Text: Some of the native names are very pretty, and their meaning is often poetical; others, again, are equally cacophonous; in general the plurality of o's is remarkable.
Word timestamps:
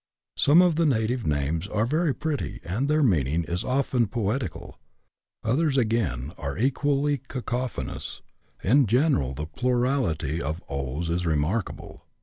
Some 0.35 0.63
of 0.63 0.77
the 0.77 0.87
native 0.87 1.27
names 1.27 1.67
are 1.67 1.85
very 1.85 2.11
pretty, 2.11 2.59
and 2.63 2.87
their 2.87 3.03
meaning 3.03 3.43
is 3.43 3.63
often 3.63 4.07
poetical; 4.07 4.79
others, 5.43 5.77
again, 5.77 6.33
are 6.39 6.57
equally 6.57 7.21
cacophonous; 7.29 8.23
in 8.63 8.87
general 8.87 9.35
the 9.35 9.45
plurality 9.45 10.41
of 10.41 10.63
o's 10.67 11.11
is 11.11 11.27
remarkable. 11.27 12.07